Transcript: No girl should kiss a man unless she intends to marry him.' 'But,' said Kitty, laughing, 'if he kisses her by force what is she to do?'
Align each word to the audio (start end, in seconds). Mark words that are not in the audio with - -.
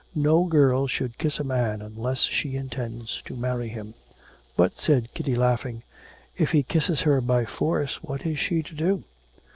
No 0.15 0.45
girl 0.45 0.87
should 0.87 1.19
kiss 1.19 1.37
a 1.37 1.43
man 1.43 1.79
unless 1.79 2.21
she 2.21 2.55
intends 2.55 3.21
to 3.25 3.35
marry 3.35 3.67
him.' 3.67 3.93
'But,' 4.57 4.79
said 4.79 5.13
Kitty, 5.13 5.35
laughing, 5.35 5.83
'if 6.35 6.53
he 6.53 6.63
kisses 6.63 7.01
her 7.01 7.21
by 7.21 7.45
force 7.45 8.01
what 8.01 8.25
is 8.25 8.39
she 8.39 8.63
to 8.63 8.73
do?' 8.73 9.03